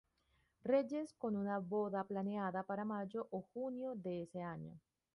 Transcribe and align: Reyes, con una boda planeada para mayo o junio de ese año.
Reyes, 0.63 1.13
con 1.15 1.35
una 1.35 1.59
boda 1.59 2.03
planeada 2.03 2.63
para 2.63 2.83
mayo 2.83 3.27
o 3.29 3.41
junio 3.53 3.93
de 3.93 4.23
ese 4.23 4.41
año. 4.41 4.79